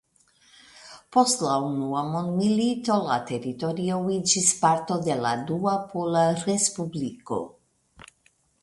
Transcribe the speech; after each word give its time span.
Post 1.17 1.43
la 1.47 1.57
Unua 1.65 2.01
Mondmilito 2.13 2.95
la 3.09 3.19
teritorio 3.33 4.01
iĝis 4.17 4.51
parto 4.65 5.01
de 5.11 5.21
la 5.27 5.37
Dua 5.53 5.79
Pola 5.95 6.27
Respubliko. 6.43 7.43